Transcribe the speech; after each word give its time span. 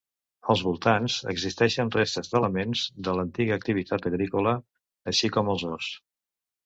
Als 0.53 0.61
voltants 0.67 1.17
existeixen 1.33 1.91
restes 1.95 2.31
d'elements 2.33 2.85
de 3.09 3.15
l'antiga 3.19 3.59
activitat 3.61 4.09
agrícola, 4.13 4.55
així 5.13 5.31
com 5.37 5.53
els 5.55 5.67
horts. 5.73 5.93